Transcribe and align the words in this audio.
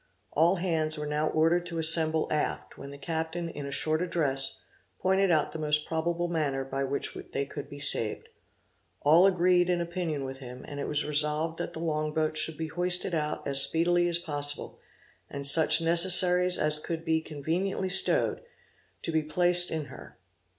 All 0.31 0.55
hands 0.55 0.97
were 0.97 1.05
now 1.05 1.27
ordered 1.29 1.63
to 1.67 1.77
assemble 1.77 2.27
aft, 2.31 2.75
when 2.75 2.89
the 2.89 2.97
captain 2.97 3.47
in 3.47 3.67
a 3.67 3.71
short 3.71 4.01
address, 4.01 4.57
pointed 4.99 5.29
out 5.29 5.51
the 5.51 5.59
most 5.59 5.85
probable 5.85 6.27
manner 6.27 6.65
by 6.65 6.83
which 6.85 7.15
they 7.33 7.45
could 7.45 7.69
be 7.69 7.77
saved. 7.77 8.27
All 9.01 9.27
agreed 9.27 9.69
in 9.69 9.79
opinion 9.79 10.23
with 10.25 10.39
him, 10.39 10.65
and 10.67 10.79
it 10.79 10.87
was 10.87 11.05
resolved 11.05 11.59
that 11.59 11.73
the 11.73 11.79
long 11.79 12.15
boat 12.15 12.35
should 12.35 12.57
be 12.57 12.69
hoisted 12.69 13.13
out 13.13 13.47
as 13.47 13.61
speedily 13.61 14.07
as 14.07 14.17
possible, 14.17 14.79
and 15.29 15.45
such 15.45 15.81
necessaries 15.81 16.57
as 16.57 16.79
could 16.79 17.05
be 17.05 17.21
conveniently 17.21 17.89
stowed, 17.89 18.41
to 19.03 19.11
be 19.11 19.21
placed 19.21 19.69
in 19.69 19.85
her. 19.85 20.17